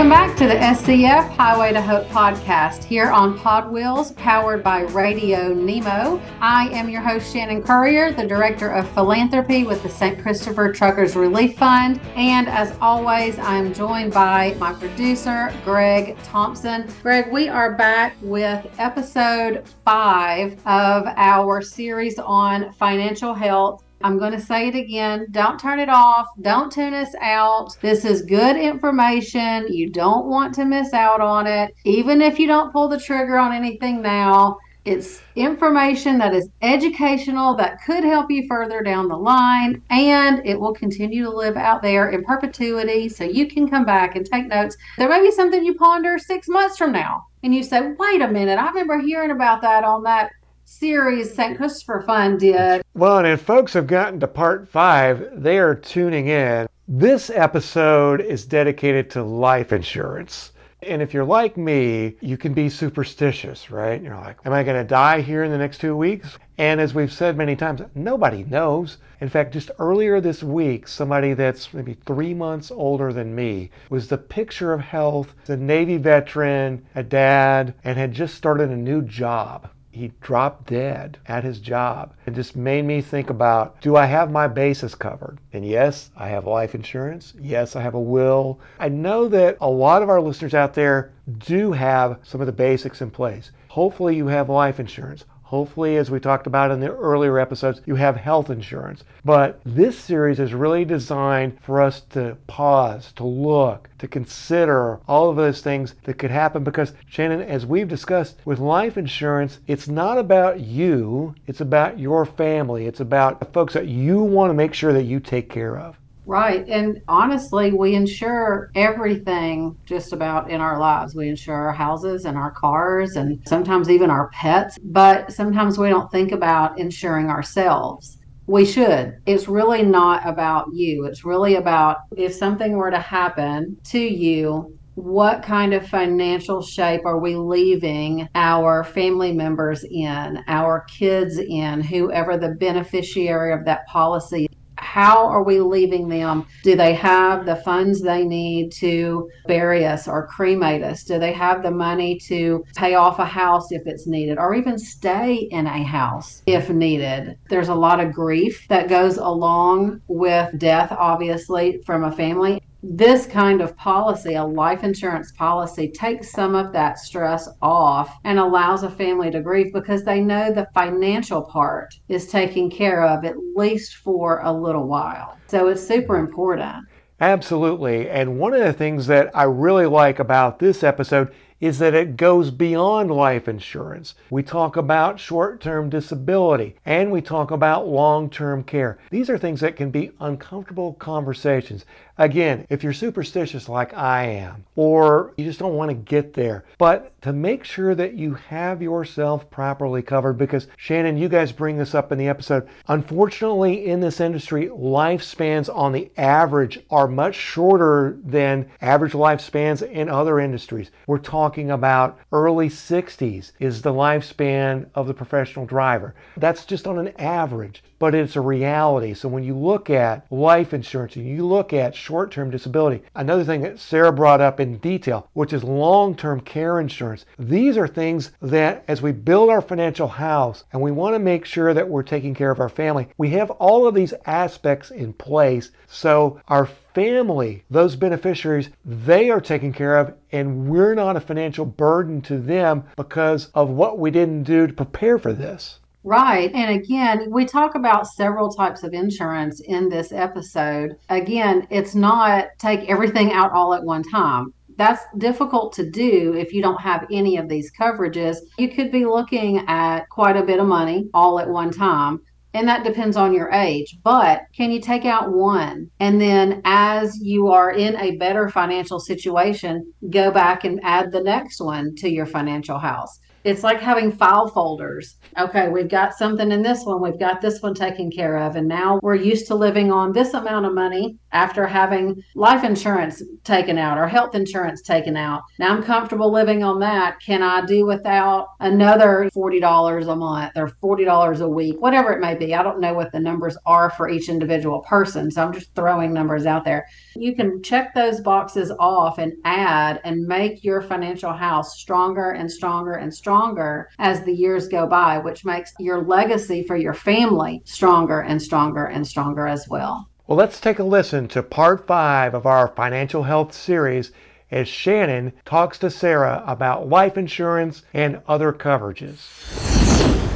[0.00, 5.52] Welcome back to the SCF Highway to Hope podcast here on PodWheels, powered by Radio
[5.52, 6.18] Nemo.
[6.40, 10.18] I am your host, Shannon Currier, the Director of Philanthropy with the St.
[10.18, 12.00] Christopher Truckers Relief Fund.
[12.16, 16.90] And as always, I'm joined by my producer, Greg Thompson.
[17.02, 24.32] Greg, we are back with episode five of our series on financial health I'm going
[24.32, 25.26] to say it again.
[25.30, 26.28] Don't turn it off.
[26.40, 27.76] Don't tune us out.
[27.82, 29.66] This is good information.
[29.68, 31.74] You don't want to miss out on it.
[31.84, 37.54] Even if you don't pull the trigger on anything now, it's information that is educational
[37.56, 41.82] that could help you further down the line, and it will continue to live out
[41.82, 44.78] there in perpetuity so you can come back and take notes.
[44.96, 48.28] There may be something you ponder six months from now, and you say, Wait a
[48.28, 50.30] minute, I remember hearing about that on that
[50.70, 51.56] series St.
[51.56, 52.82] Christopher Fund did.
[52.94, 56.68] Well, and if folks have gotten to part five, they are tuning in.
[56.86, 60.52] This episode is dedicated to life insurance.
[60.82, 64.00] And if you're like me, you can be superstitious, right?
[64.00, 66.38] You're like, am I going to die here in the next two weeks?
[66.56, 68.98] And as we've said many times, nobody knows.
[69.20, 74.06] In fact, just earlier this week, somebody that's maybe three months older than me was
[74.06, 79.02] the picture of health, a Navy veteran, a dad, and had just started a new
[79.02, 82.14] job he dropped dead at his job.
[82.24, 85.38] It just made me think about do I have my bases covered?
[85.52, 87.34] And yes, I have life insurance.
[87.40, 88.60] Yes, I have a will.
[88.78, 92.52] I know that a lot of our listeners out there do have some of the
[92.52, 93.50] basics in place.
[93.68, 95.24] Hopefully, you have life insurance.
[95.50, 99.02] Hopefully, as we talked about in the earlier episodes, you have health insurance.
[99.24, 105.28] But this series is really designed for us to pause, to look, to consider all
[105.28, 109.88] of those things that could happen because, Shannon, as we've discussed with life insurance, it's
[109.88, 114.54] not about you, it's about your family, it's about the folks that you want to
[114.54, 115.99] make sure that you take care of.
[116.30, 116.64] Right.
[116.68, 121.12] And honestly, we insure everything just about in our lives.
[121.12, 125.88] We insure our houses and our cars and sometimes even our pets, but sometimes we
[125.88, 128.16] don't think about insuring ourselves.
[128.46, 129.14] We should.
[129.26, 131.04] It's really not about you.
[131.06, 137.04] It's really about if something were to happen to you, what kind of financial shape
[137.06, 143.84] are we leaving our family members in, our kids in, whoever the beneficiary of that
[143.88, 144.46] policy
[144.90, 146.44] how are we leaving them?
[146.64, 151.04] Do they have the funds they need to bury us or cremate us?
[151.04, 154.76] Do they have the money to pay off a house if it's needed or even
[154.78, 157.38] stay in a house if needed?
[157.48, 163.26] There's a lot of grief that goes along with death, obviously, from a family this
[163.26, 168.82] kind of policy, a life insurance policy, takes some of that stress off and allows
[168.82, 173.36] a family to grieve because they know the financial part is taken care of at
[173.54, 175.36] least for a little while.
[175.46, 176.86] So it's super important.
[177.20, 178.08] Absolutely.
[178.08, 181.30] And one of the things that I really like about this episode
[181.60, 184.14] is that it goes beyond life insurance.
[184.30, 188.98] We talk about short term disability and we talk about long term care.
[189.10, 191.84] These are things that can be uncomfortable conversations.
[192.20, 196.66] Again, if you're superstitious like I am, or you just don't want to get there,
[196.76, 201.78] but to make sure that you have yourself properly covered, because Shannon, you guys bring
[201.78, 202.68] this up in the episode.
[202.88, 210.10] Unfortunately, in this industry, lifespans on the average are much shorter than average lifespans in
[210.10, 210.90] other industries.
[211.06, 216.14] We're talking about early 60s is the lifespan of the professional driver.
[216.36, 219.14] That's just on an average but it's a reality.
[219.14, 223.44] So when you look at life insurance and you look at short term disability, another
[223.44, 227.86] thing that Sarah brought up in detail, which is long term care insurance, these are
[227.86, 231.88] things that as we build our financial house and we want to make sure that
[231.88, 235.70] we're taking care of our family, we have all of these aspects in place.
[235.86, 241.64] So our family, those beneficiaries, they are taken care of, and we're not a financial
[241.64, 245.78] burden to them because of what we didn't do to prepare for this.
[246.02, 246.50] Right.
[246.54, 250.96] And again, we talk about several types of insurance in this episode.
[251.10, 254.54] Again, it's not take everything out all at one time.
[254.76, 258.38] That's difficult to do if you don't have any of these coverages.
[258.56, 262.22] You could be looking at quite a bit of money all at one time.
[262.54, 263.98] And that depends on your age.
[264.02, 265.88] But can you take out one?
[266.00, 271.22] And then, as you are in a better financial situation, go back and add the
[271.22, 275.16] next one to your financial house it's like having file folders.
[275.38, 278.68] Okay, we've got something in this one, we've got this one taken care of, and
[278.68, 283.78] now we're used to living on this amount of money after having life insurance taken
[283.78, 285.42] out or health insurance taken out.
[285.58, 287.20] Now I'm comfortable living on that.
[287.20, 292.34] Can I do without another $40 a month or $40 a week, whatever it may
[292.34, 292.54] be?
[292.54, 295.30] I don't know what the numbers are for each individual person.
[295.30, 296.86] So I'm just throwing numbers out there.
[297.14, 302.50] You can check those boxes off and add and make your financial house stronger and
[302.50, 307.62] stronger and stronger as the years go by, which makes your legacy for your family
[307.64, 310.09] stronger and stronger and stronger as well.
[310.30, 314.12] Well, let's take a listen to part five of our financial health series
[314.52, 319.26] as Shannon talks to Sarah about life insurance and other coverages.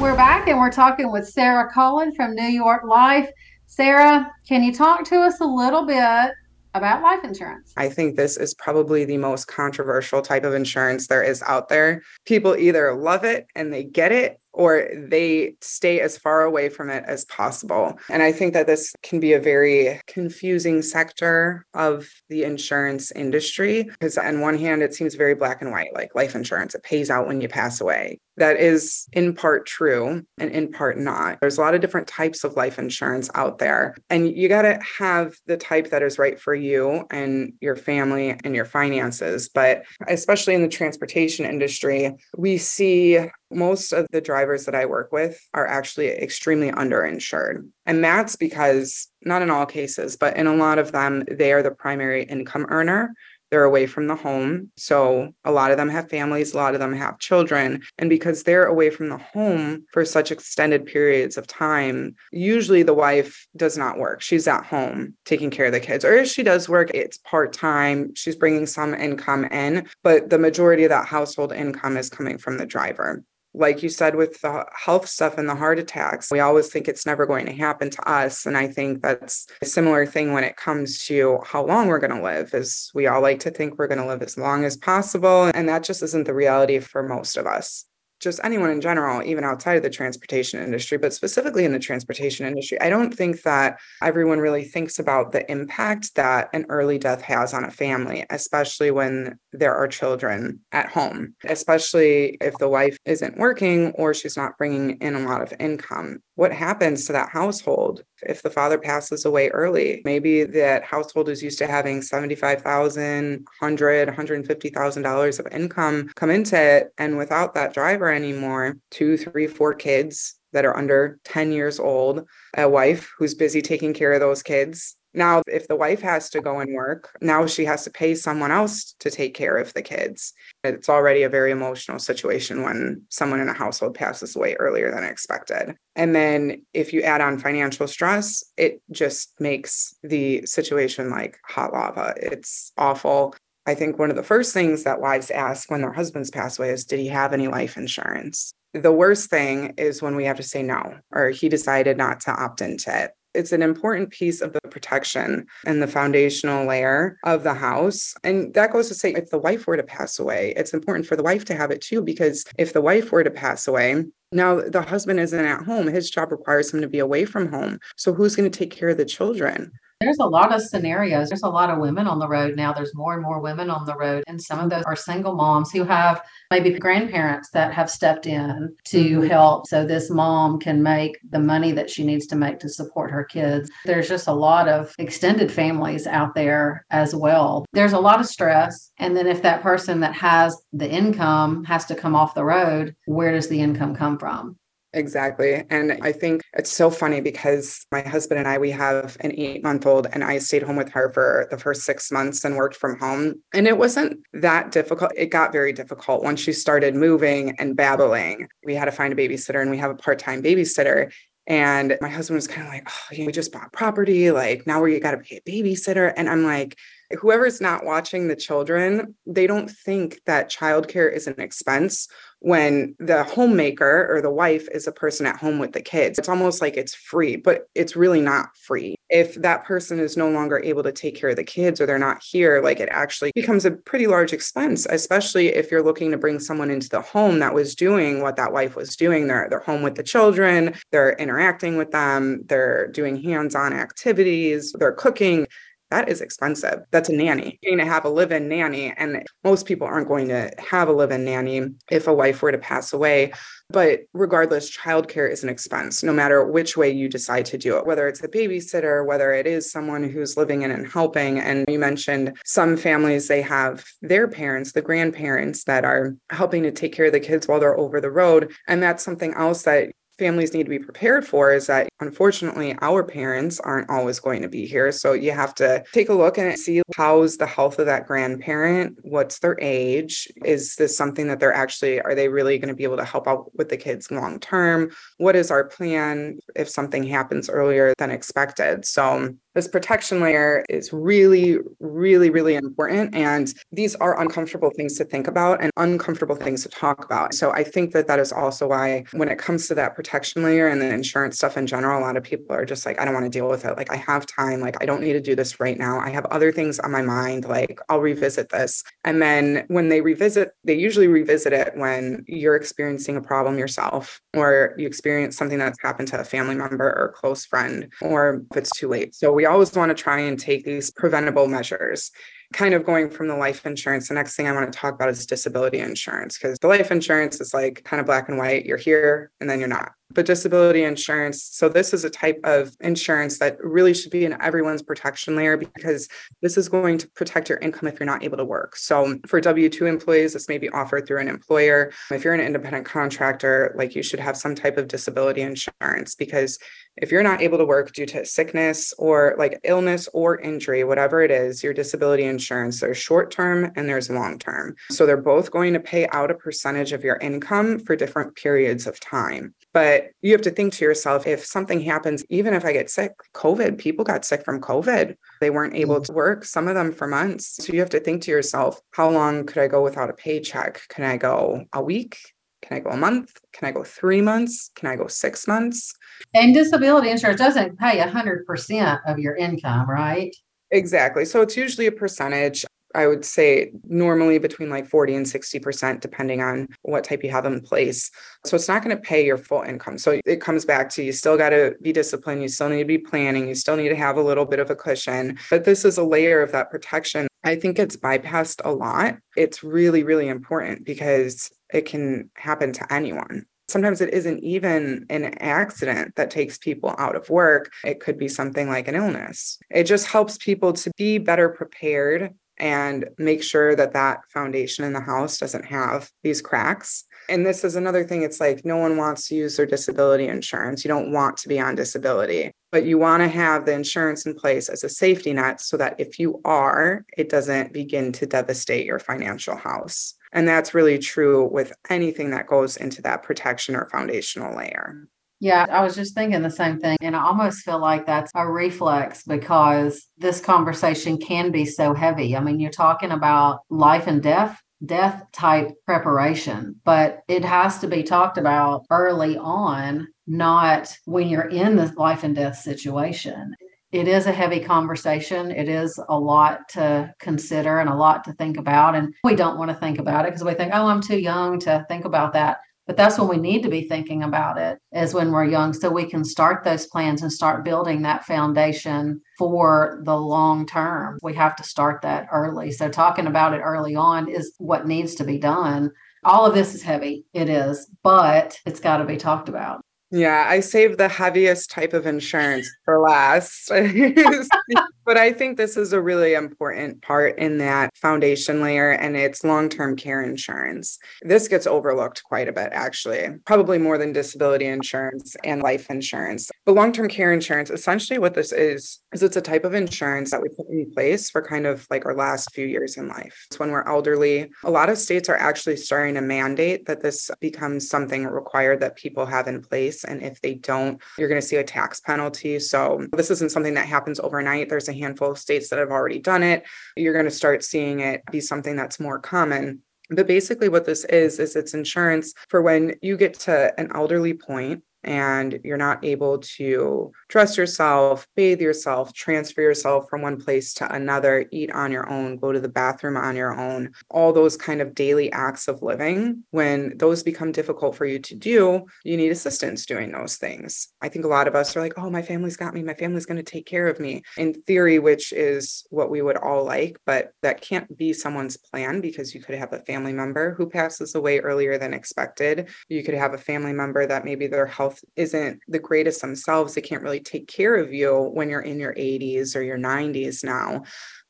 [0.01, 3.31] We're back and we're talking with Sarah Collen from New York Life.
[3.67, 6.33] Sarah, can you talk to us a little bit
[6.75, 7.73] about life insurance?
[7.77, 12.03] I think this is probably the most controversial type of insurance there is out there.
[12.27, 16.89] People either love it and they get it, or they stay as far away from
[16.89, 17.99] it as possible.
[18.09, 23.83] And I think that this can be a very confusing sector of the insurance industry
[23.83, 27.11] because, on one hand, it seems very black and white, like life insurance, it pays
[27.11, 28.21] out when you pass away.
[28.37, 31.39] That is in part true and in part not.
[31.41, 34.79] There's a lot of different types of life insurance out there, and you got to
[34.99, 39.49] have the type that is right for you and your family and your finances.
[39.49, 45.13] But especially in the transportation industry, we see most of the drivers that I work
[45.13, 47.69] with are actually extremely underinsured.
[47.87, 51.63] And that's because, not in all cases, but in a lot of them, they are
[51.63, 53.15] the primary income earner.
[53.51, 54.73] They're away from the home.
[54.77, 57.83] So a lot of them have families, a lot of them have children.
[57.99, 62.95] And because they're away from the home for such extended periods of time, usually the
[62.95, 64.23] wife does not work.
[64.23, 66.05] She's at home taking care of the kids.
[66.05, 68.13] Or if she does work, it's part time.
[68.17, 72.59] She's bringing some income in, but the majority of that household income is coming from
[72.59, 73.23] the driver
[73.55, 77.07] like you said with the health stuff and the heart attacks we always think it's
[77.07, 78.47] never going to happen to us.
[78.47, 82.17] And i think that's a similar thing when it comes to how long we're going
[82.17, 84.77] to live is we all like to think we're going to live as long as
[84.77, 85.45] possible.
[85.55, 87.87] And that just isn't the reality for most of us
[88.21, 92.47] just anyone in general, even outside of the transportation industry, but specifically in the transportation
[92.47, 97.23] industry, I don't think that everyone really thinks about the impact that an early death
[97.23, 102.97] has on a family, especially when there are children at home, especially if the wife
[103.05, 106.21] isn't working or she's not bringing in a lot of income.
[106.37, 110.03] What happens to that household if the father passes away early?
[110.05, 116.93] Maybe that household is used to having $75,000, $100,000, $150,000 of income come into it.
[116.99, 122.27] And without that driver anymore, two, three, four kids that are under 10 years old,
[122.57, 124.97] a wife who's busy taking care of those kids.
[125.15, 128.51] Now, if the wife has to go and work, now she has to pay someone
[128.51, 130.35] else to take care of the kids.
[130.65, 135.05] It's already a very emotional situation when someone in a household passes away earlier than
[135.05, 135.77] expected.
[135.95, 141.73] And then if you add on financial stress, it just makes the situation like hot
[141.73, 142.15] lava.
[142.17, 143.35] It's awful.
[143.67, 146.71] I think one of the first things that wives ask when their husbands pass away
[146.71, 148.53] is, Did he have any life insurance?
[148.75, 152.33] The worst thing is when we have to say no, or he decided not to
[152.33, 153.13] opt into it.
[153.35, 158.15] It's an important piece of the protection and the foundational layer of the house.
[158.23, 161.17] And that goes to say, if the wife were to pass away, it's important for
[161.17, 164.61] the wife to have it too, because if the wife were to pass away, now
[164.61, 165.87] the husband isn't at home.
[165.87, 167.79] His job requires him to be away from home.
[167.97, 169.73] So who's going to take care of the children?
[170.01, 171.29] There's a lot of scenarios.
[171.29, 172.73] There's a lot of women on the road now.
[172.73, 174.25] There's more and more women on the road.
[174.27, 178.75] And some of those are single moms who have maybe grandparents that have stepped in
[178.87, 179.27] to mm-hmm.
[179.27, 183.11] help so this mom can make the money that she needs to make to support
[183.11, 183.71] her kids.
[183.85, 187.65] There's just a lot of extended families out there as well.
[187.73, 188.93] There's a lot of stress.
[188.99, 192.95] And then if that person that has the income has to come off the road,
[193.07, 194.57] where does the income come from?
[194.95, 195.65] Exactly.
[195.71, 199.63] And I think it's so funny because my husband and I, we have an eight
[199.63, 202.77] month old, and I stayed home with her for the first six months and worked
[202.77, 203.43] from home.
[203.53, 205.11] And it wasn't that difficult.
[205.17, 208.47] It got very difficult once she started moving and babbling.
[208.65, 211.13] We had to find a babysitter, and we have a part time babysitter.
[211.47, 214.31] And my husband was kind of like, oh, we just bought property.
[214.31, 216.13] Like now we got to pay a babysitter.
[216.17, 216.79] And I'm like,
[217.13, 222.09] whoever's not watching the children, they don't think that childcare is an expense
[222.45, 226.19] when the homemaker or the wife is a person at home with the kids.
[226.19, 228.97] It's almost like it's free, but it's really not free.
[229.09, 231.99] If that person is no longer able to take care of the kids or they're
[231.99, 236.19] not here, like it actually becomes a pretty large expense, especially if you're looking to
[236.19, 239.27] bring someone into the home that was doing what that wife was doing.
[239.27, 244.75] They're, they're home with the children, they're interacting with them, they're doing hands on activities,
[244.79, 245.47] they're cooking
[245.91, 246.81] that is expensive.
[246.91, 247.59] That's a nanny.
[247.63, 248.93] You're going to have a live in nanny.
[248.97, 252.53] And most people aren't going to have a live in nanny if a wife were
[252.53, 253.33] to pass away.
[253.71, 257.87] But regardless, childcare is an expense, no matter which way you decide to do it,
[257.87, 261.39] whether it's a babysitter, whether it is someone who's living in and helping.
[261.39, 266.73] And you mentioned some families, they have their parents, the grandparents that are helping to
[266.73, 268.53] take care of the kids while they're over the road.
[268.69, 273.03] And that's something else that families need to be prepared for is that unfortunately our
[273.03, 274.93] parents aren't always going to be here.
[274.93, 278.99] So you have to take a look and see how's the health of that grandparent?
[279.03, 280.29] What's their age?
[280.45, 283.27] Is this something that they're actually are they really going to be able to help
[283.27, 284.91] out with the kids long term?
[285.19, 288.85] What is our plan if something happens earlier than expected?
[288.85, 293.15] So this protection layer is really, really, really important.
[293.15, 297.35] And these are uncomfortable things to think about and uncomfortable things to talk about.
[297.35, 300.67] So I think that that is also why, when it comes to that protection layer
[300.67, 303.15] and the insurance stuff in general, a lot of people are just like, I don't
[303.15, 303.77] want to deal with it.
[303.77, 304.61] Like, I have time.
[304.61, 305.99] Like, I don't need to do this right now.
[305.99, 307.45] I have other things on my mind.
[307.45, 308.83] Like, I'll revisit this.
[309.05, 314.21] And then when they revisit, they usually revisit it when you're experiencing a problem yourself
[314.35, 318.57] or you experience something that's happened to a family member or close friend, or if
[318.57, 319.15] it's too late.
[319.15, 322.13] So we we always want to try and take these preventable measures
[322.53, 325.09] kind of going from the life insurance, the next thing I want to talk about
[325.09, 328.67] is disability insurance because the life insurance is like kind of black and white.
[328.67, 329.93] You're here and then you're not.
[330.11, 334.41] But disability insurance, so this is a type of insurance that really should be in
[334.41, 336.09] everyone's protection layer because
[336.41, 338.77] this is going to protect your income if you're not able to work.
[338.77, 341.91] So for W 2 employees, this may be offered through an employer.
[342.13, 346.59] If you're an independent contractor, like you should have some type of disability insurance because
[346.99, 351.23] if you're not able to work due to sickness or like illness or injury, whatever
[351.23, 352.81] it is, your disability insurance insurance.
[352.81, 354.77] There's short term and there's long term.
[354.91, 358.87] So they're both going to pay out a percentage of your income for different periods
[358.87, 359.55] of time.
[359.73, 363.13] But you have to think to yourself if something happens, even if I get sick,
[363.35, 365.17] COVID, people got sick from COVID.
[365.41, 367.65] They weren't able to work, some of them for months.
[367.65, 370.87] So you have to think to yourself, how long could I go without a paycheck?
[370.89, 372.19] Can I go a week?
[372.63, 373.39] Can I go a month?
[373.53, 374.71] Can I go three months?
[374.75, 375.95] Can I go six months?
[376.33, 380.35] And disability insurance doesn't pay 100% of your income, right?
[380.75, 381.25] Exactly.
[381.25, 382.65] So it's usually a percentage.
[382.97, 387.45] I would say normally between like 40 and 60%, depending on what type you have
[387.45, 388.11] in place.
[388.45, 389.99] So it's not going to pay your full income.
[389.99, 392.43] So it comes back to you still got to be disciplined.
[392.43, 393.49] You still need to be planning.
[393.49, 395.39] You still need to have a little bit of a cushion.
[395.51, 397.27] But this is a layer of that protection.
[397.43, 399.17] I think it's bypassed a lot.
[399.37, 403.47] It's really, really important because it can happen to anyone.
[403.69, 407.73] Sometimes it isn't even an accident that takes people out of work.
[407.85, 409.59] It could be something like an illness.
[409.71, 414.93] It just helps people to be better prepared and make sure that that foundation in
[414.93, 417.05] the house doesn't have these cracks.
[417.29, 420.85] And this is another thing it's like no one wants to use their disability insurance.
[420.85, 424.35] You don't want to be on disability, but you want to have the insurance in
[424.35, 428.85] place as a safety net so that if you are, it doesn't begin to devastate
[428.85, 430.15] your financial house.
[430.33, 435.07] And that's really true with anything that goes into that protection or foundational layer.
[435.39, 436.97] Yeah, I was just thinking the same thing.
[437.01, 442.37] And I almost feel like that's a reflex because this conversation can be so heavy.
[442.37, 447.87] I mean, you're talking about life and death death type preparation, but it has to
[447.87, 453.55] be talked about early on, not when you're in the life and death situation
[453.95, 455.53] it is a heavy conversation.
[455.53, 458.97] It is a lot to consider and a lot to think about.
[458.97, 461.61] And we don't want to think about it because we think, oh, I'm too young
[461.61, 462.59] to think about that.
[462.89, 465.91] But that's when we need to be thinking about it, is when we're young, so
[465.91, 471.21] we can start those plans and start building that foundation for the long term.
[471.23, 472.73] We have to start that early.
[472.73, 475.93] So, talking about it early on is what needs to be done.
[476.25, 479.85] All of this is heavy, it is, but it's got to be talked about.
[480.15, 483.69] Yeah, I saved the heaviest type of insurance for last.
[485.05, 489.45] but I think this is a really important part in that foundation layer, and it's
[489.45, 490.99] long term care insurance.
[491.23, 496.51] This gets overlooked quite a bit, actually, probably more than disability insurance and life insurance.
[496.65, 500.31] But long term care insurance, essentially, what this is, is it's a type of insurance
[500.31, 503.47] that we put in place for kind of like our last few years in life.
[503.51, 504.51] It's when we're elderly.
[504.65, 508.97] A lot of states are actually starting to mandate that this becomes something required that
[508.97, 512.59] people have in place and if they don't, you're going to see a tax penalty.
[512.59, 514.69] So this isn't something that happens overnight.
[514.69, 516.65] There's a handful of states that have already done it.
[516.97, 519.83] You're going to start seeing it be something that's more common.
[520.11, 524.35] But basically, what this is, is it's insurance for when you get to an elderly
[524.35, 530.75] point and you're not able to dress yourself, bathe yourself, transfer yourself from one place
[530.75, 534.57] to another, eat on your own, go to the bathroom on your own, all those
[534.57, 539.17] kind of daily acts of living, when those become difficult for you to do, you
[539.17, 540.89] need assistance doing those things.
[541.01, 543.27] I think a lot of us are like, oh, my family's got me, my family's
[543.27, 544.23] going to take care of me.
[544.37, 549.01] In theory, which is what we would all like, but that can't be someone's plan
[549.01, 552.69] because you could have a family member who passes away earlier than expected.
[552.89, 556.75] You could have a family member that maybe their health isn't the greatest themselves.
[556.75, 560.45] They can't really take care of you when you're in your 80s or your 90s
[560.45, 560.83] now.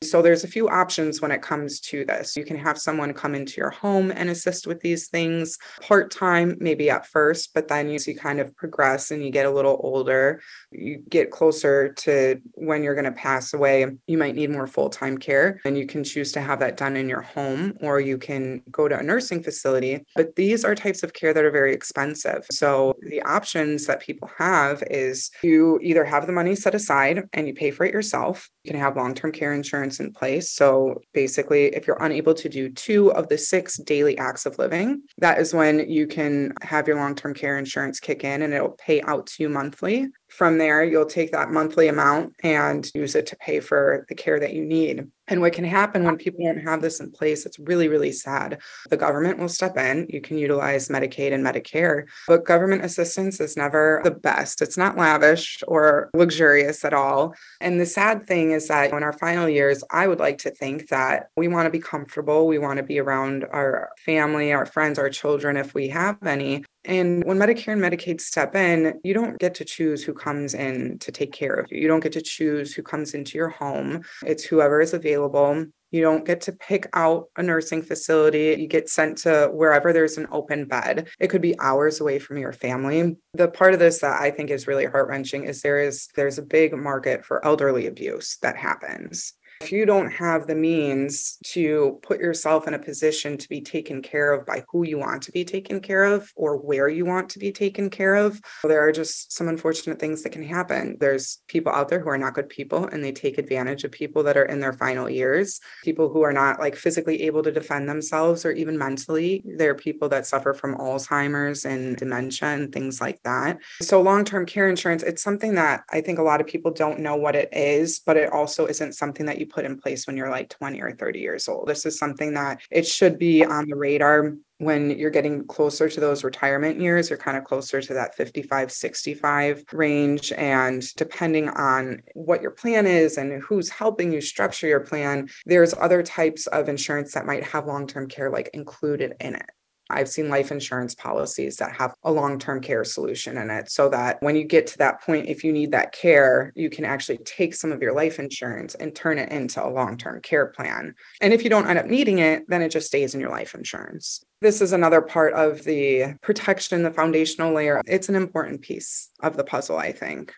[0.03, 2.35] So there's a few options when it comes to this.
[2.35, 6.89] You can have someone come into your home and assist with these things part-time, maybe
[6.89, 10.41] at first, but then as you kind of progress and you get a little older,
[10.71, 15.17] you get closer to when you're going to pass away, you might need more full-time
[15.17, 18.61] care and you can choose to have that done in your home or you can
[18.69, 20.05] go to a nursing facility.
[20.15, 22.45] But these are types of care that are very expensive.
[22.51, 27.47] So the options that people have is you either have the money set aside and
[27.47, 28.49] you pay for it yourself.
[28.63, 30.51] You can have long-term care insurance insurance in place.
[30.51, 35.03] So basically, if you're unable to do two of the six daily acts of living,
[35.19, 38.77] that is when you can have your long term care insurance kick in and it'll
[38.77, 40.07] pay out to you monthly.
[40.35, 44.37] From there, you'll take that monthly amount and use it to pay for the care
[44.37, 45.07] that you need.
[45.29, 48.59] And what can happen when people don't have this in place, it's really, really sad.
[48.89, 50.07] The government will step in.
[50.09, 54.61] You can utilize Medicaid and Medicare, but government assistance is never the best.
[54.61, 57.33] It's not lavish or luxurious at all.
[57.61, 60.89] And the sad thing is that in our final years, I would like to think
[60.89, 62.45] that we want to be comfortable.
[62.45, 66.65] We want to be around our family, our friends, our children, if we have any.
[66.85, 70.99] And when Medicare and Medicaid step in, you don't get to choose who comes in
[70.99, 71.81] to take care of you.
[71.81, 74.03] You don't get to choose who comes into your home.
[74.25, 75.65] It's whoever is available.
[75.91, 78.55] You don't get to pick out a nursing facility.
[78.59, 81.07] You get sent to wherever there's an open bed.
[81.19, 83.15] It could be hours away from your family.
[83.33, 86.43] The part of this that I think is really heart-wrenching is there is there's a
[86.43, 89.33] big market for elderly abuse that happens.
[89.61, 94.01] If you don't have the means to put yourself in a position to be taken
[94.01, 97.29] care of by who you want to be taken care of or where you want
[97.29, 100.97] to be taken care of, there are just some unfortunate things that can happen.
[100.99, 104.23] There's people out there who are not good people and they take advantage of people
[104.23, 107.87] that are in their final years, people who are not like physically able to defend
[107.87, 109.41] themselves or even mentally.
[109.45, 113.57] There are people that suffer from Alzheimer's and dementia and things like that.
[113.81, 116.99] So, long term care insurance, it's something that I think a lot of people don't
[116.99, 120.17] know what it is, but it also isn't something that you put in place when
[120.17, 121.67] you're like 20 or 30 years old.
[121.67, 125.99] This is something that it should be on the radar when you're getting closer to
[125.99, 130.31] those retirement years, you're kind of closer to that 55, 65 range.
[130.31, 135.73] And depending on what your plan is and who's helping you structure your plan, there's
[135.73, 139.49] other types of insurance that might have long term care like included in it.
[139.89, 143.89] I've seen life insurance policies that have a long term care solution in it so
[143.89, 147.17] that when you get to that point, if you need that care, you can actually
[147.19, 150.95] take some of your life insurance and turn it into a long term care plan.
[151.21, 153.53] And if you don't end up needing it, then it just stays in your life
[153.53, 154.23] insurance.
[154.41, 157.81] This is another part of the protection, the foundational layer.
[157.85, 160.33] It's an important piece of the puzzle, I think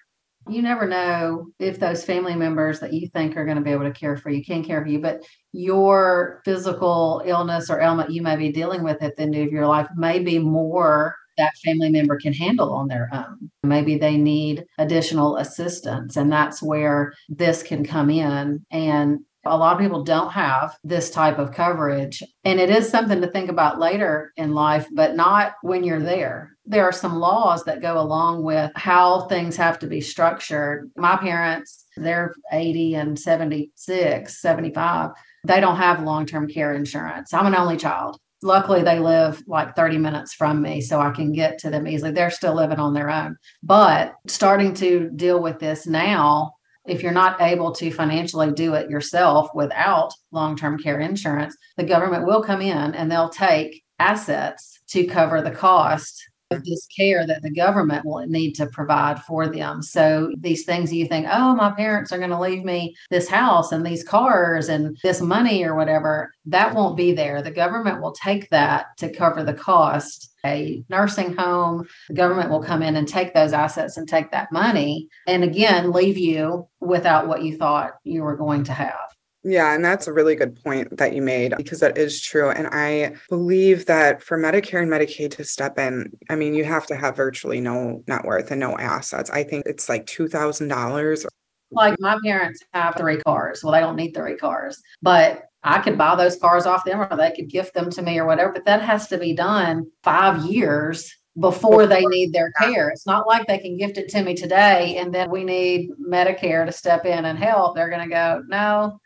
[0.50, 3.84] you never know if those family members that you think are going to be able
[3.84, 8.22] to care for you can care for you, but your physical illness or ailment you
[8.22, 11.90] may be dealing with at the end of your life may be more that family
[11.90, 13.52] member can handle on their own.
[13.64, 19.20] Maybe they need additional assistance, and that's where this can come in and
[19.52, 22.24] a lot of people don't have this type of coverage.
[22.44, 26.56] And it is something to think about later in life, but not when you're there.
[26.66, 30.92] There are some laws that go along with how things have to be structured.
[30.96, 35.12] My parents, they're 80 and 76, 75.
[35.46, 37.34] They don't have long term care insurance.
[37.34, 38.20] I'm an only child.
[38.44, 42.12] Luckily, they live like 30 minutes from me, so I can get to them easily.
[42.12, 43.38] They're still living on their own.
[43.64, 46.57] But starting to deal with this now,
[46.88, 51.84] if you're not able to financially do it yourself without long term care insurance, the
[51.84, 57.28] government will come in and they'll take assets to cover the cost of this care
[57.28, 59.82] that the government will need to provide for them.
[59.82, 63.72] So these things you think, oh, my parents are going to leave me this house
[63.72, 67.42] and these cars and this money or whatever, that won't be there.
[67.42, 70.34] The government will take that to cover the cost.
[70.46, 74.52] A nursing home, the government will come in and take those assets and take that
[74.52, 79.07] money and again leave you without what you thought you were going to have.
[79.50, 82.50] Yeah, and that's a really good point that you made because that is true.
[82.50, 86.86] And I believe that for Medicare and Medicaid to step in, I mean, you have
[86.88, 89.30] to have virtually no net worth and no assets.
[89.30, 91.26] I think it's like $2,000.
[91.72, 93.64] Like my parents have three cars.
[93.64, 97.16] Well, they don't need three cars, but I could buy those cars off them or
[97.16, 98.52] they could gift them to me or whatever.
[98.52, 102.90] But that has to be done five years before they need their care.
[102.90, 106.66] It's not like they can gift it to me today and then we need Medicare
[106.66, 107.76] to step in and help.
[107.76, 109.00] They're going to go, no.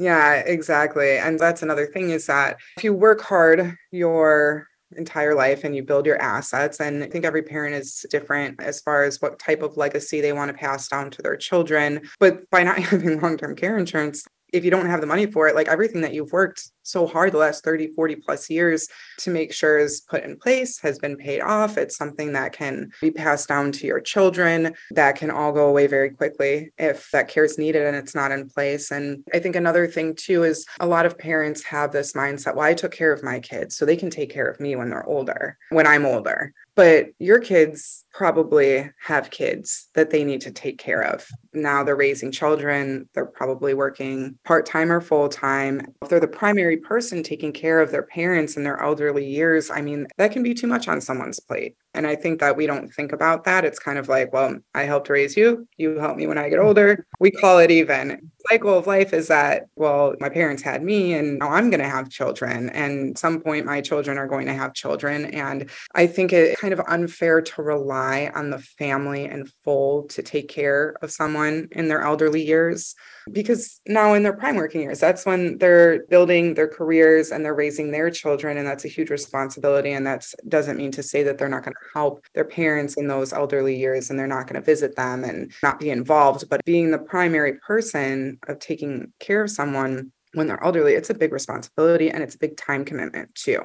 [0.00, 1.18] Yeah, exactly.
[1.18, 5.82] And that's another thing is that if you work hard your entire life and you
[5.82, 9.60] build your assets, and I think every parent is different as far as what type
[9.60, 12.00] of legacy they want to pass down to their children.
[12.18, 15.48] But by not having long term care insurance, if you don't have the money for
[15.48, 18.88] it, like everything that you've worked so hard the last 30, 40 plus years
[19.18, 21.78] to make sure is put in place has been paid off.
[21.78, 25.86] It's something that can be passed down to your children that can all go away
[25.86, 28.90] very quickly if that care is needed and it's not in place.
[28.90, 32.66] And I think another thing too is a lot of parents have this mindset, well,
[32.66, 35.06] I took care of my kids, so they can take care of me when they're
[35.06, 40.78] older, when I'm older but your kids probably have kids that they need to take
[40.78, 41.28] care of.
[41.52, 45.82] Now they're raising children, they're probably working part time or full time.
[46.00, 49.80] If they're the primary person taking care of their parents in their elderly years, I
[49.80, 51.76] mean, that can be too much on someone's plate.
[51.92, 53.64] And I think that we don't think about that.
[53.64, 56.60] It's kind of like, well, I helped raise you, you help me when I get
[56.60, 57.06] older.
[57.18, 58.30] We call it even.
[58.48, 61.88] Cycle of life is that, well, my parents had me and now I'm going to
[61.88, 62.70] have children.
[62.70, 65.26] And some point, my children are going to have children.
[65.26, 70.22] And I think it kind of unfair to rely on the family and full to
[70.22, 72.94] take care of someone in their elderly years
[73.32, 77.54] because now in their prime working years that's when they're building their careers and they're
[77.54, 81.38] raising their children and that's a huge responsibility and that doesn't mean to say that
[81.38, 84.60] they're not going to help their parents in those elderly years and they're not going
[84.60, 89.42] to visit them and not be involved but being the primary person of taking care
[89.42, 93.34] of someone when they're elderly it's a big responsibility and it's a big time commitment
[93.34, 93.60] too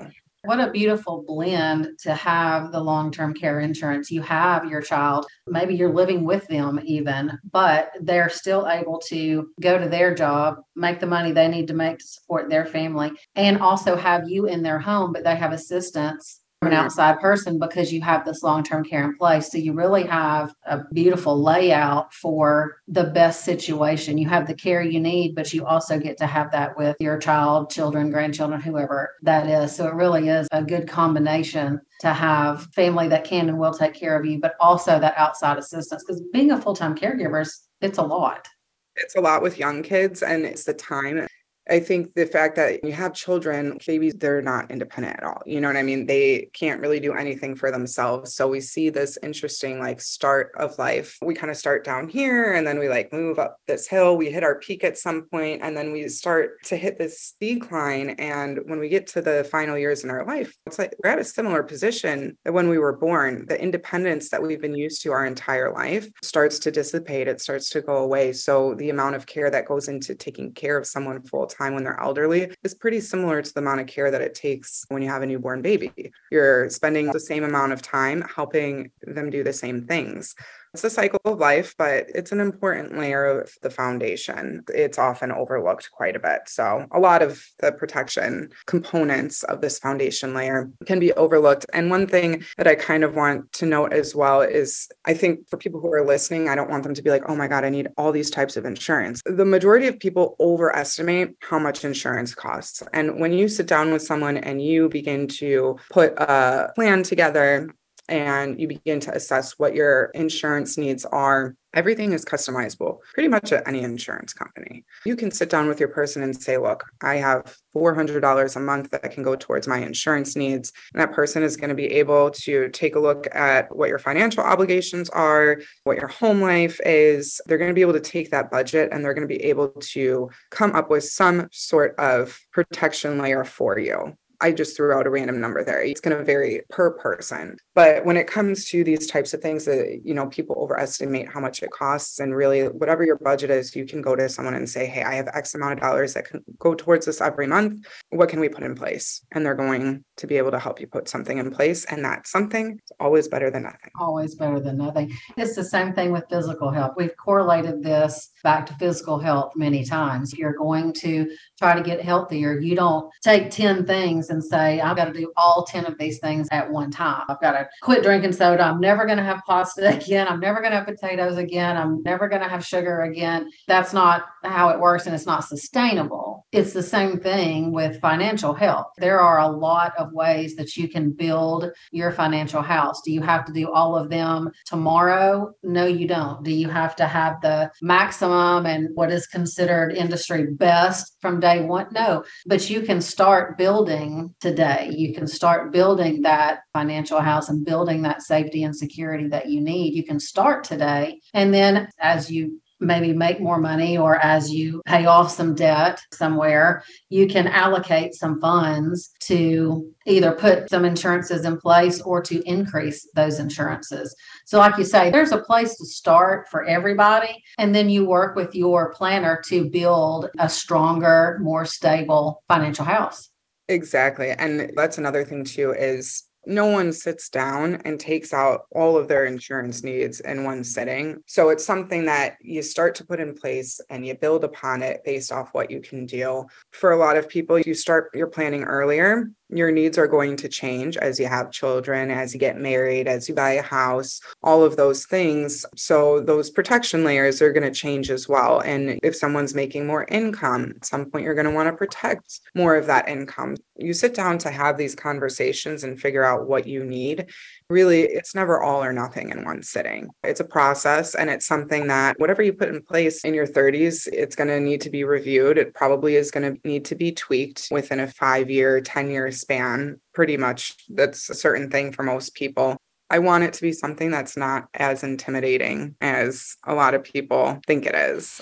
[0.46, 4.12] what a beautiful blend to have the long term care insurance.
[4.12, 9.50] You have your child, maybe you're living with them even, but they're still able to
[9.60, 13.12] go to their job, make the money they need to make to support their family,
[13.36, 17.92] and also have you in their home, but they have assistance an outside person because
[17.92, 19.52] you have this long-term care in place.
[19.52, 24.18] So you really have a beautiful layout for the best situation.
[24.18, 27.18] You have the care you need but you also get to have that with your
[27.18, 29.76] child children grandchildren whoever that is.
[29.76, 33.94] So it really is a good combination to have family that can and will take
[33.94, 36.04] care of you but also that outside assistance.
[36.04, 37.46] Because being a full-time caregiver
[37.82, 38.48] it's a lot.
[38.96, 41.28] It's a lot with young kids and it's the time
[41.70, 45.42] I think the fact that you have children, babies, they're not independent at all.
[45.46, 46.06] You know what I mean?
[46.06, 48.36] They can't really do anything for themselves.
[48.36, 51.18] So we see this interesting like start of life.
[51.24, 54.16] We kind of start down here and then we like move up this hill.
[54.16, 58.12] We hit our peak at some point and then we start to hit this decline.
[58.12, 61.20] And when we get to the final years in our life, it's like we're at
[61.20, 63.46] a similar position that when we were born.
[63.48, 67.70] The independence that we've been used to our entire life starts to dissipate, it starts
[67.72, 68.34] to go away.
[68.34, 71.84] So the amount of care that goes into taking care of someone full time when
[71.84, 75.10] they're elderly is pretty similar to the amount of care that it takes when you
[75.10, 76.12] have a newborn baby.
[76.32, 80.36] You're spending the same amount of time helping them do the same things.
[80.76, 84.62] It's a cycle of life, but it's an important layer of the foundation.
[84.68, 86.42] It's often overlooked quite a bit.
[86.48, 91.66] So, a lot of the protection components of this foundation layer can be overlooked.
[91.72, 95.48] And one thing that I kind of want to note as well is I think
[95.48, 97.64] for people who are listening, I don't want them to be like, oh my God,
[97.64, 99.22] I need all these types of insurance.
[99.26, 102.84] The majority of people overestimate how much insurance costs.
[102.92, 107.74] And when you sit down with someone and you begin to put a plan together,
[108.08, 111.56] and you begin to assess what your insurance needs are.
[111.74, 114.86] Everything is customizable pretty much at any insurance company.
[115.06, 118.92] You can sit down with your person and say, Look, I have $400 a month
[118.92, 120.72] that can go towards my insurance needs.
[120.94, 124.00] And that person is going to be able to take a look at what your
[124.00, 127.42] financial obligations are, what your home life is.
[127.46, 129.70] They're going to be able to take that budget and they're going to be able
[129.70, 134.16] to come up with some sort of protection layer for you.
[134.42, 135.82] I just threw out a random number there.
[135.84, 137.58] It's going to vary per person.
[137.74, 141.40] But when it comes to these types of things that, you know, people overestimate how
[141.40, 142.20] much it costs.
[142.20, 145.16] And really, whatever your budget is, you can go to someone and say, Hey, I
[145.16, 147.86] have X amount of dollars that can go towards this every month.
[148.10, 149.22] What can we put in place?
[149.32, 151.86] And they're going to be able to help you put something in place.
[151.86, 153.92] And that something is always better than nothing.
[154.00, 155.12] Always better than nothing.
[155.38, 156.94] It's the same thing with physical health.
[156.98, 160.34] We've correlated this back to physical health many times.
[160.34, 162.60] You're going to try to get healthier.
[162.60, 166.20] You don't take 10 things and say, I've got to do all 10 of these
[166.20, 167.24] things at one time.
[167.28, 168.64] I've got to quit drinking soda.
[168.64, 170.28] I'm never going to have pasta again.
[170.28, 171.78] I'm never going to have potatoes again.
[171.78, 173.50] I'm never going to have sugar again.
[173.68, 176.25] That's not how it works and it's not sustainable.
[176.56, 178.86] It's the same thing with financial health.
[178.98, 183.02] There are a lot of ways that you can build your financial house.
[183.04, 185.52] Do you have to do all of them tomorrow?
[185.64, 186.46] No, you don't.
[186.46, 191.60] Do you have to have the maximum and what is considered industry best from day
[191.60, 191.88] one?
[191.92, 194.94] No, but you can start building today.
[194.96, 199.60] You can start building that financial house and building that safety and security that you
[199.60, 199.94] need.
[199.94, 201.20] You can start today.
[201.34, 206.02] And then as you maybe make more money or as you pay off some debt
[206.14, 212.42] somewhere, you can allocate some funds to either put some insurances in place or to
[212.44, 214.16] increase those insurances.
[214.46, 217.44] So, like you say, there's a place to start for everybody.
[217.58, 223.30] And then you work with your planner to build a stronger, more stable financial house.
[223.68, 224.30] Exactly.
[224.30, 229.08] And that's another thing, too, is no one sits down and takes out all of
[229.08, 231.22] their insurance needs in one sitting.
[231.26, 235.04] So it's something that you start to put in place and you build upon it
[235.04, 236.50] based off what you can deal.
[236.72, 240.50] For a lot of people, you start your planning earlier your needs are going to
[240.50, 244.64] change as you have children, as you get married, as you buy a house, all
[244.64, 245.66] of those things.
[245.76, 248.60] So those protection layers are going to change as well.
[248.62, 252.40] And if someone's making more income, at some point you're going to want to protect
[252.56, 253.56] more of that income.
[253.78, 257.28] You sit down to have these conversations and figure out what you need
[257.70, 260.10] really it's never all or nothing in one sitting.
[260.24, 264.08] It's a process and it's something that whatever you put in place in your 30s,
[264.14, 265.58] it's going to need to be reviewed.
[265.58, 270.00] It probably is going to need to be tweaked within a 5-year, 10-year span.
[270.14, 272.78] Pretty much that's a certain thing for most people.
[273.10, 277.60] I want it to be something that's not as intimidating as a lot of people
[277.68, 278.42] think it is.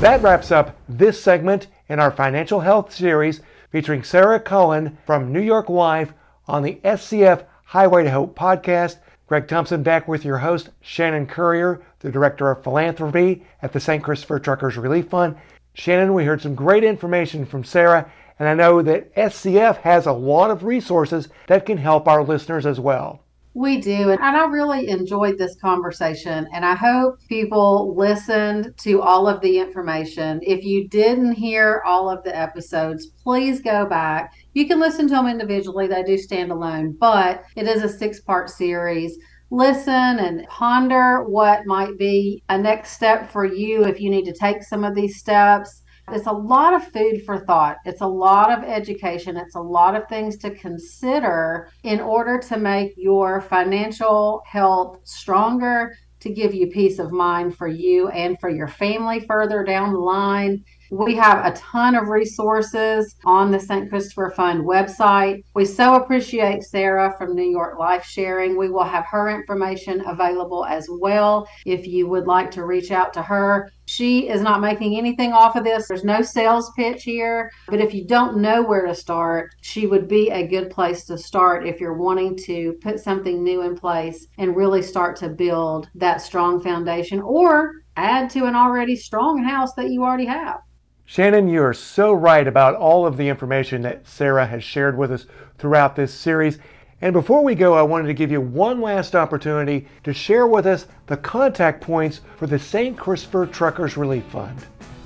[0.00, 5.40] That wraps up this segment in our financial health series featuring Sarah Collen from New
[5.40, 6.12] York Life
[6.46, 8.98] on the SCF Highway to Hope podcast.
[9.26, 14.04] Greg Thompson back with your host, Shannon Currier, the Director of Philanthropy at the St.
[14.04, 15.36] Christopher Truckers Relief Fund.
[15.72, 20.12] Shannon, we heard some great information from Sarah, and I know that SCF has a
[20.12, 23.22] lot of resources that can help our listeners as well.
[23.54, 24.10] We do.
[24.10, 26.48] And I really enjoyed this conversation.
[26.52, 30.40] And I hope people listened to all of the information.
[30.42, 34.34] If you didn't hear all of the episodes, please go back.
[34.54, 38.20] You can listen to them individually, they do stand alone, but it is a six
[38.20, 39.18] part series.
[39.50, 44.32] Listen and ponder what might be a next step for you if you need to
[44.32, 47.76] take some of these steps it's a lot of food for thought.
[47.84, 49.36] It's a lot of education.
[49.36, 55.94] It's a lot of things to consider in order to make your financial health stronger,
[56.20, 59.98] to give you peace of mind for you and for your family further down the
[59.98, 60.64] line.
[60.94, 63.88] We have a ton of resources on the St.
[63.88, 65.42] Christopher Fund website.
[65.54, 68.58] We so appreciate Sarah from New York Life sharing.
[68.58, 73.14] We will have her information available as well if you would like to reach out
[73.14, 73.70] to her.
[73.86, 75.88] She is not making anything off of this.
[75.88, 77.50] There's no sales pitch here.
[77.68, 81.16] But if you don't know where to start, she would be a good place to
[81.16, 85.88] start if you're wanting to put something new in place and really start to build
[85.94, 90.60] that strong foundation or add to an already strong house that you already have.
[91.04, 95.10] Shannon, you are so right about all of the information that Sarah has shared with
[95.12, 95.26] us
[95.58, 96.58] throughout this series.
[97.00, 100.66] And before we go, I wanted to give you one last opportunity to share with
[100.66, 102.96] us the contact points for the St.
[102.96, 104.64] Christopher Truckers Relief Fund.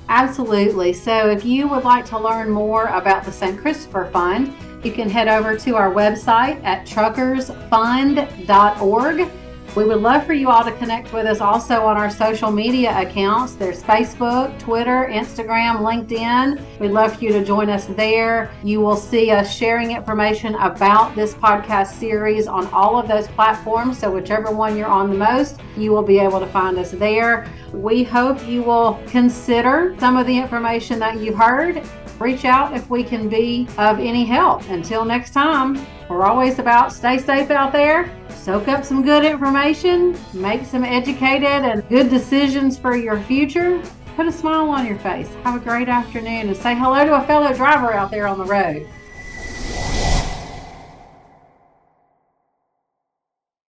[0.09, 0.93] Absolutely.
[0.93, 3.59] So, if you would like to learn more about the St.
[3.59, 9.29] Christopher Fund, you can head over to our website at truckersfund.org.
[9.75, 12.99] We would love for you all to connect with us also on our social media
[12.99, 13.53] accounts.
[13.53, 16.79] There's Facebook, Twitter, Instagram, LinkedIn.
[16.79, 18.51] We'd love for you to join us there.
[18.63, 23.99] You will see us sharing information about this podcast series on all of those platforms.
[23.99, 27.47] So, whichever one you're on the most, you will be able to find us there.
[27.71, 31.83] We hope you will consider some of the information that you've heard.
[32.19, 34.67] Reach out if we can be of any help.
[34.69, 38.11] Until next time, we're always about stay safe out there
[38.47, 43.83] soak up some good information, make some educated and good decisions for your future.
[44.15, 45.27] Put a smile on your face.
[45.43, 48.45] Have a great afternoon and say hello to a fellow driver out there on the
[48.45, 48.87] road.